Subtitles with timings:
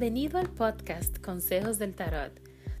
[0.00, 2.30] Bienvenido al podcast Consejos del Tarot,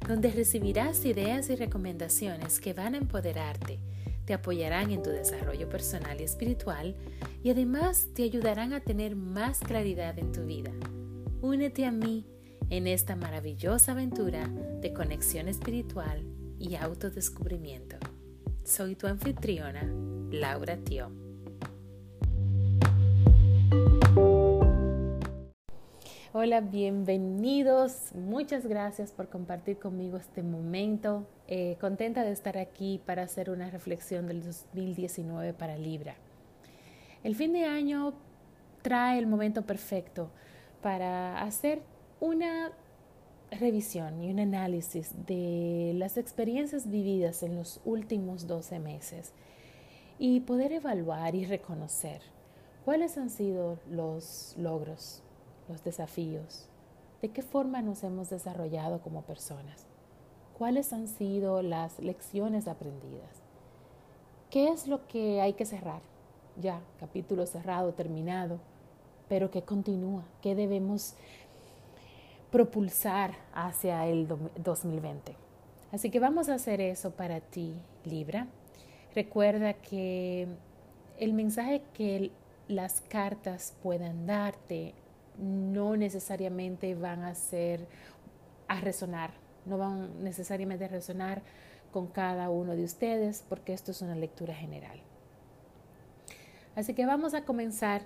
[0.06, 3.80] donde recibirás ideas y recomendaciones que van a empoderarte,
[4.24, 6.94] te apoyarán en tu desarrollo personal y espiritual
[7.42, 10.70] y además te ayudarán a tener más claridad en tu vida.
[11.40, 12.24] Únete a mí
[12.70, 14.46] en esta maravillosa aventura
[14.80, 16.22] de conexión espiritual
[16.60, 17.96] y autodescubrimiento.
[18.62, 19.92] Soy tu anfitriona,
[20.30, 21.27] Laura Tio.
[26.40, 28.12] Hola, bienvenidos.
[28.14, 31.26] Muchas gracias por compartir conmigo este momento.
[31.48, 36.14] Eh, contenta de estar aquí para hacer una reflexión del 2019 para Libra.
[37.24, 38.14] El fin de año
[38.82, 40.30] trae el momento perfecto
[40.80, 41.82] para hacer
[42.20, 42.70] una
[43.50, 49.32] revisión y un análisis de las experiencias vividas en los últimos 12 meses
[50.20, 52.22] y poder evaluar y reconocer
[52.84, 55.24] cuáles han sido los logros,
[55.68, 56.68] los desafíos,
[57.22, 59.86] de qué forma nos hemos desarrollado como personas,
[60.56, 63.42] cuáles han sido las lecciones aprendidas,
[64.50, 66.02] qué es lo que hay que cerrar,
[66.60, 68.58] ya, capítulo cerrado, terminado,
[69.28, 71.14] pero que continúa, qué debemos
[72.50, 75.36] propulsar hacia el 2020.
[75.92, 78.46] Así que vamos a hacer eso para ti, Libra.
[79.14, 80.48] Recuerda que
[81.18, 82.30] el mensaje que
[82.68, 84.94] las cartas puedan darte
[85.38, 87.86] no necesariamente van a ser
[88.66, 89.30] a resonar,
[89.66, 91.42] no van necesariamente a resonar
[91.92, 95.00] con cada uno de ustedes porque esto es una lectura general.
[96.74, 98.02] Así que vamos a comenzar.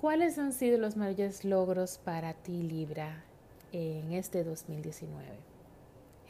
[0.00, 3.24] ¿Cuáles han sido los mayores logros para ti, Libra,
[3.72, 5.26] en este 2019?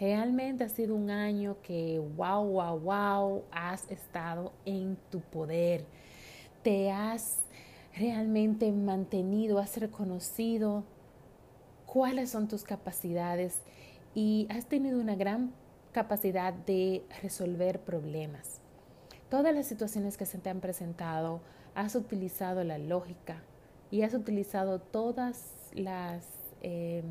[0.00, 5.84] Realmente ha sido un año que, wow, wow, wow, has estado en tu poder.
[6.62, 7.40] Te has
[7.98, 10.84] realmente mantenido, has reconocido
[11.86, 13.60] cuáles son tus capacidades
[14.14, 15.52] y has tenido una gran
[15.92, 18.60] capacidad de resolver problemas.
[19.28, 21.40] Todas las situaciones que se te han presentado,
[21.74, 23.42] has utilizado la lógica
[23.90, 26.24] y has utilizado todas las,
[26.62, 27.04] em,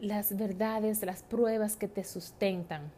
[0.00, 2.92] las verdades, las pruebas que te sustentan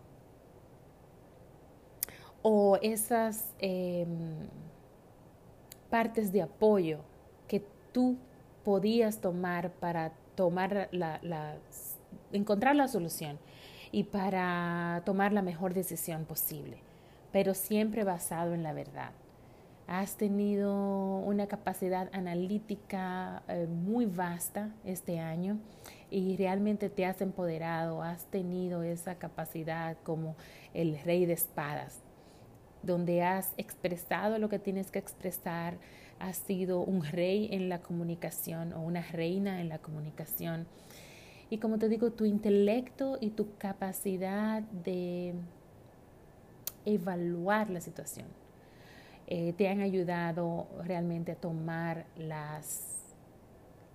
[2.43, 4.49] o esas em,
[5.91, 7.01] partes de apoyo
[7.49, 8.17] que tú
[8.65, 11.57] podías tomar para tomar la,
[12.33, 13.39] encontrar la solución
[13.93, 16.79] y para tomar la mejor decisión posible,
[17.33, 19.11] pero siempre basado en la verdad.
[19.89, 25.59] Has tenido una capacidad analítica eh, muy vasta este año
[26.13, 30.37] y realmente te has empoderado, has tenido esa capacidad como
[30.75, 32.05] el rey de espadas
[32.83, 35.79] donde has expresado lo que tienes que expresar,
[36.19, 40.67] has sido un rey en la comunicación o una reina en la comunicación.
[41.49, 45.35] Y como te digo, tu intelecto y tu capacidad de
[46.85, 48.27] evaluar la situación
[49.27, 53.03] eh, te han ayudado realmente a tomar las,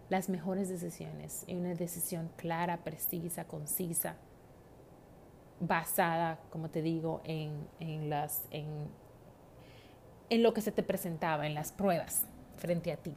[0.09, 4.15] las mejores decisiones y una decisión clara, precisa, concisa
[5.59, 8.65] basada, como te digo, en, en, las, en,
[10.29, 12.25] en lo que se te presentaba, en las pruebas
[12.57, 13.15] frente a ti.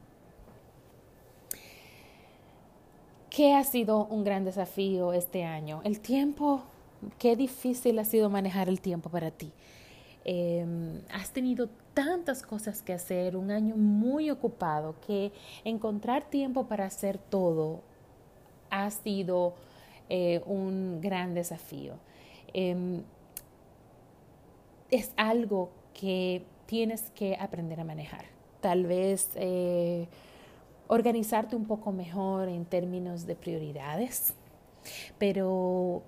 [3.30, 5.80] ¿Qué ha sido un gran desafío este año?
[5.84, 6.62] El tiempo,
[7.18, 9.52] qué difícil ha sido manejar el tiempo para ti.
[10.24, 15.32] Em, has tenido tantas cosas que hacer, un año muy ocupado, que
[15.64, 17.80] encontrar tiempo para hacer todo
[18.70, 19.54] ha sido
[20.08, 21.94] eh, un gran desafío.
[22.52, 23.02] Em,
[24.90, 28.24] es algo que tienes que aprender a manejar.
[28.60, 30.08] Tal vez eh,
[30.86, 34.34] organizarte un poco mejor en términos de prioridades,
[35.18, 36.02] pero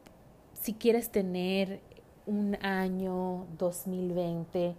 [0.55, 1.81] si quieres tener
[2.27, 4.75] un año 2020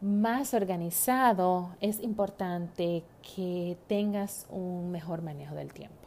[0.00, 3.04] más organizado, es importante
[3.34, 6.03] que tengas un mejor manejo del tiempo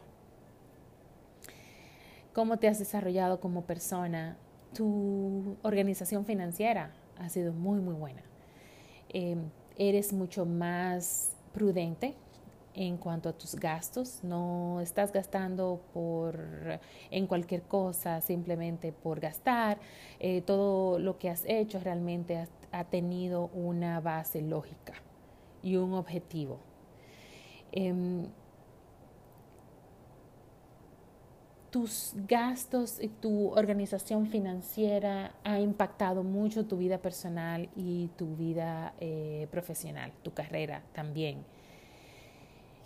[2.38, 4.38] cómo te has desarrollado como persona.
[4.72, 8.22] Tu organización financiera ha sido muy, muy buena.
[9.10, 12.14] Em, eres mucho más prudente
[12.76, 14.20] en cuanto a tus gastos.
[14.22, 16.80] No estás gastando por
[17.10, 19.80] en cualquier cosa simplemente por gastar.
[20.20, 24.94] Eh, todo lo que has hecho realmente ha, tenido una base lógica
[25.64, 26.60] y un objetivo.
[27.72, 28.28] Em,
[31.70, 38.94] tus gastos y tu organización financiera ha impactado mucho tu vida personal y tu vida
[39.00, 41.44] eh, profesional, tu carrera también.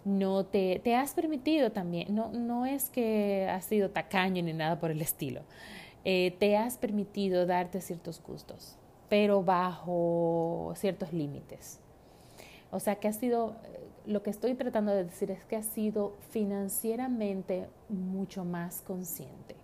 [0.04, 4.80] no te, te has permitido también, no, no es que has sido tacaño ni nada
[4.80, 5.42] por el estilo,
[6.04, 8.76] eh, te has permitido darte ciertos gustos,
[9.10, 11.80] pero bajo ciertos límites.
[12.72, 13.56] O sea que ha sido,
[14.06, 19.56] lo que estoy tratando de decir es que has sido financieramente mucho más consciente,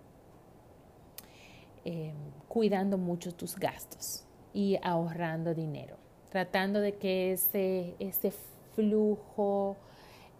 [1.86, 2.13] eh,
[2.48, 5.95] cuidando mucho tus gastos y ahorrando dinero,
[6.30, 8.31] tratando de que ese, ese
[8.75, 9.77] flujo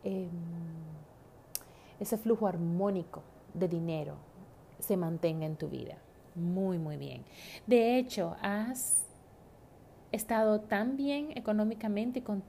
[0.08, 0.30] Em,
[2.00, 3.24] ese flujo armónico
[3.54, 4.16] de dinero
[4.80, 5.98] se mantenga en tu vida.
[6.34, 7.26] Muy, muy bien.
[7.66, 9.06] De hecho, has
[10.14, 12.42] estado tan bien económicamente y con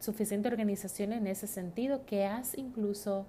[0.00, 3.26] suficiente organización en ese sentido que has incluso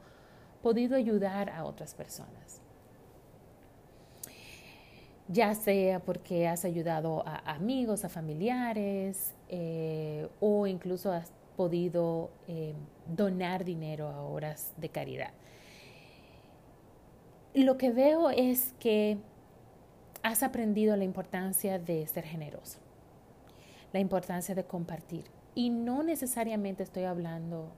[0.62, 2.62] podido ayudar a otras personas.
[5.28, 12.74] Ya sea porque has ayudado a amigos, a familiares eh, o incluso has podido eh,
[13.08, 15.32] donar dinero a obras de caridad.
[17.54, 19.18] Lo que veo es que
[20.24, 22.80] has aprendido la importancia de ser generoso,
[23.94, 25.35] la importancia de compartir.
[25.56, 27.72] Y no necesariamente estoy hablando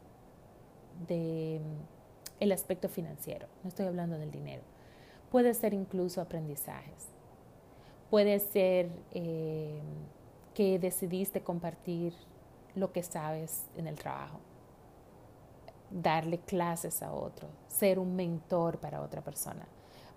[1.07, 4.63] de mm, el aspecto financiero, no estoy hablando del dinero.
[5.29, 7.09] Puede ser incluso aprendizajes.
[8.09, 9.79] Puede ser eh,
[10.55, 12.13] que decidiste compartir
[12.73, 14.39] lo que sabes en el trabajo.
[15.91, 19.67] Darle clases a otro, ser un mentor para otra persona.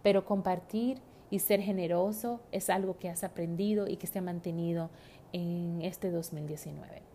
[0.02, 4.88] Pero compartir y ser generoso es algo que has aprendido y que se ha mantenido
[5.32, 7.09] en este 2019.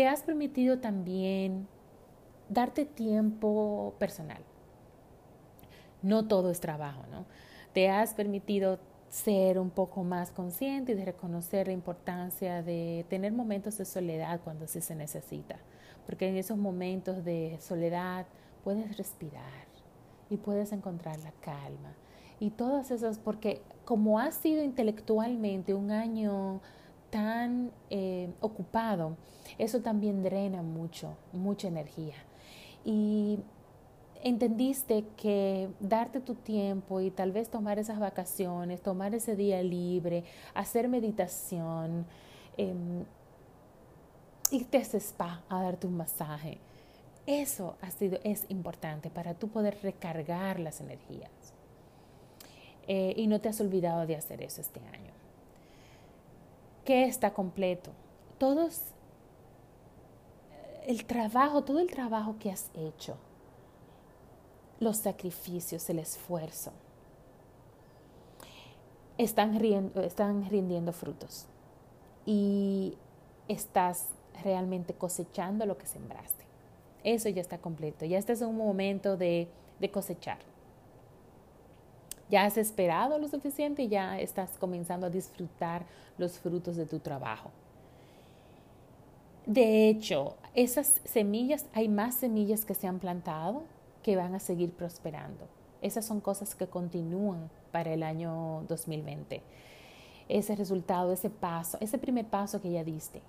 [0.00, 1.68] Te has permitido también
[2.48, 4.42] darte tiempo personal.
[6.00, 7.26] No todo es trabajo, ¿no?
[7.74, 8.78] Te has permitido
[9.10, 14.40] ser un poco más consciente y de reconocer la importancia de tener momentos de soledad
[14.42, 15.56] cuando sí se necesita,
[16.06, 18.24] porque en esos momentos de soledad
[18.64, 19.66] puedes respirar
[20.30, 21.92] y puedes encontrar la calma
[22.38, 26.62] y todas esas, porque como ha sido intelectualmente un año
[27.10, 29.16] tan eh, ocupado,
[29.58, 32.14] eso también drena mucho, mucha energía.
[32.84, 33.38] Y
[34.22, 40.24] entendiste que darte tu tiempo y tal vez tomar esas vacaciones, tomar ese día libre,
[40.54, 42.06] hacer meditación,
[42.56, 42.74] eh,
[44.50, 46.58] irte a spa a darte un masaje,
[47.26, 51.30] eso ha sido, es importante para tú poder recargar las energías.
[52.88, 55.19] Eh, y no te has olvidado de hacer eso este año.
[56.90, 57.92] ¿Qué está completo?
[58.36, 58.80] Todos,
[60.88, 63.14] el trabajo, todo el trabajo que has hecho,
[64.80, 66.72] los sacrificios, el esfuerzo,
[69.18, 69.54] están,
[70.02, 71.46] están rindiendo frutos
[72.26, 72.98] y
[73.46, 74.08] estás
[74.42, 76.44] realmente cosechando lo que sembraste.
[77.04, 79.48] Eso ya está completo, ya este es un momento de
[79.92, 80.38] cosechar.
[82.30, 85.84] Ya has esperado lo suficiente y ya estás comenzando a disfrutar
[86.16, 87.50] los frutos de tu trabajo.
[89.46, 93.64] De hecho, esas semillas, hay más semillas que se han plantado
[94.04, 95.44] que van a seguir prosperando.
[95.82, 99.42] Esas son cosas que continúan para el año 2020.
[100.28, 103.22] Ese resultado, ese paso, ese primer paso que ya diste.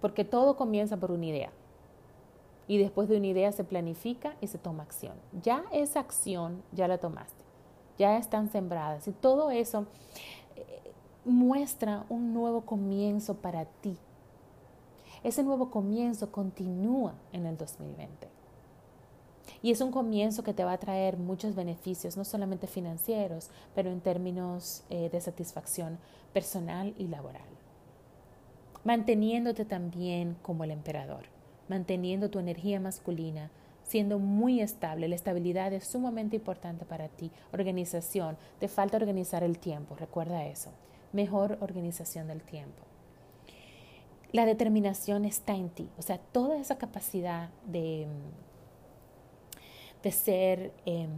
[0.00, 1.50] Porque todo comienza por una idea.
[2.68, 5.14] Y después de una idea se planifica y se toma acción.
[5.42, 7.44] Ya esa acción ya la tomaste.
[7.98, 9.06] Ya están sembradas.
[9.08, 9.86] Y todo eso
[10.56, 10.92] eh,
[11.24, 13.96] muestra un nuevo comienzo para ti.
[15.22, 18.28] Ese nuevo comienzo continúa en el 2020.
[19.62, 23.90] Y es un comienzo que te va a traer muchos beneficios, no solamente financieros, pero
[23.90, 25.98] en términos eh, de satisfacción
[26.32, 27.42] personal y laboral.
[28.84, 31.26] Manteniéndote también como el emperador,
[31.72, 33.50] manteniendo tu energía masculina,
[33.82, 35.08] siendo muy estable.
[35.08, 37.30] La estabilidad es sumamente importante para ti.
[37.50, 40.70] Organización, te falta organizar el tiempo, recuerda eso.
[41.12, 42.82] Mejor organización del tiempo.
[44.32, 48.06] La determinación está en ti, o sea, toda esa capacidad de
[50.02, 51.10] de ser em,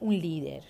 [0.00, 0.64] un líder,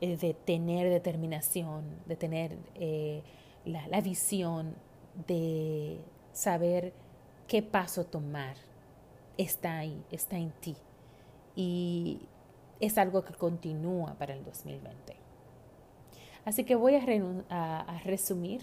[0.00, 3.22] eh, de tener determinación, de tener eh,
[3.64, 4.74] la visión,
[5.26, 5.98] de
[6.32, 6.92] saber
[7.46, 8.56] qué paso tomar,
[9.36, 10.76] está ahí, está en ti.
[11.56, 12.20] Y
[12.80, 15.16] es algo que continúa para el 2020.
[16.44, 18.62] Así que voy a, resumir.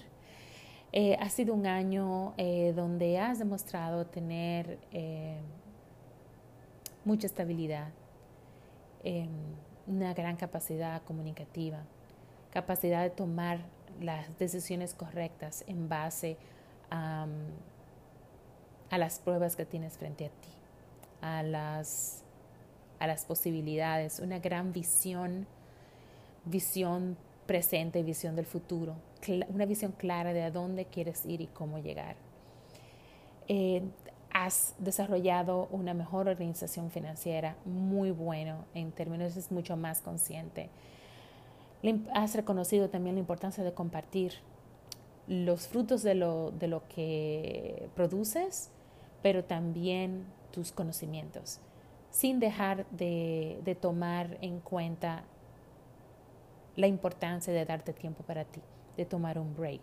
[0.91, 2.33] Eh, ha sido un año
[2.75, 4.77] donde has demostrado tener
[7.05, 7.89] mucha estabilidad,
[9.03, 9.29] em,
[9.87, 11.83] una gran capacidad comunicativa,
[12.51, 13.59] capacidad de tomar
[13.99, 16.37] las decisiones correctas en base
[16.89, 17.25] a,
[18.91, 20.49] a las pruebas que tienes frente a ti,
[21.21, 22.23] a las,
[22.99, 25.47] a las posibilidades, una gran visión,
[26.45, 27.17] visión
[27.47, 28.95] presente, visión del futuro,
[29.49, 32.17] una visión clara de a dónde quieres ir y cómo llegar.
[33.47, 33.81] Eh,
[34.33, 40.69] has desarrollado una mejor organización financiera, muy bueno, en términos es mucho más consciente.
[42.13, 44.33] Has reconocido también la importancia de compartir
[45.27, 48.69] los frutos de lo, de lo que produces,
[49.21, 51.59] pero también tus conocimientos,
[52.09, 55.23] sin dejar de, de tomar en cuenta
[56.75, 58.61] la importancia de darte tiempo para ti,
[58.97, 59.81] de tomar un break.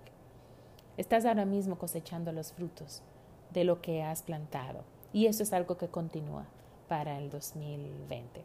[0.97, 3.03] Estás ahora mismo cosechando los frutos
[3.51, 4.85] de lo que has plantado.
[5.13, 6.45] Y eso es algo que continúa
[6.89, 8.43] para el 2020.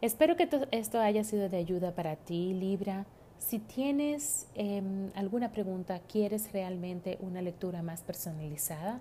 [0.00, 3.06] Espero que esto haya sido de ayuda para ti, Libra.
[3.48, 9.00] Si tienes em, alguna pregunta, quieres realmente una lectura más personalizada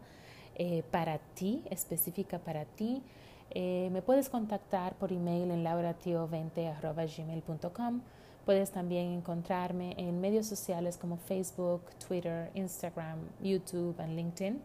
[0.55, 3.03] eh, para ti, específica para ti,
[3.51, 8.01] eh, me puedes contactar por email en lauratio20.gmail.com
[8.45, 14.59] Puedes también encontrarme en medios sociales como Facebook, Twitter, Instagram, YouTube y LinkedIn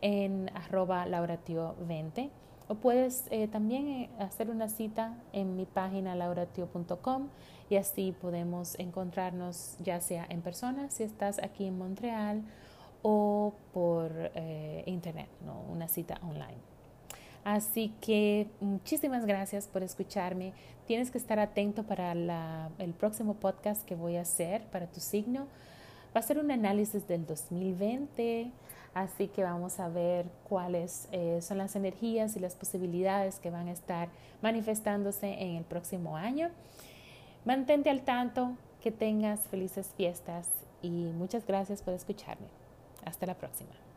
[0.00, 2.30] en arroba lauratio20
[2.68, 7.28] o puedes eh, también eh, hacer una cita en mi página lauratio.com
[7.70, 12.42] y así podemos encontrarnos ya sea en persona si estás aquí en Montreal
[13.02, 15.60] o por eh, internet, ¿no?
[15.72, 16.58] una cita online.
[17.44, 20.52] Así que muchísimas gracias por escucharme.
[20.86, 22.12] Tienes que estar atento para
[22.78, 25.46] el próximo podcast que voy a hacer para tu signo.
[26.14, 28.50] Va a ser un análisis del 2020,
[28.94, 33.68] así que vamos a ver cuáles eh, son las energías y las posibilidades que van
[33.68, 34.08] a estar
[34.42, 36.50] manifestándose en el próximo año.
[37.44, 40.48] Mantente al tanto, que tengas felices fiestas
[40.82, 42.46] y muchas gracias por escucharme.
[43.04, 43.87] Hasta la próxima.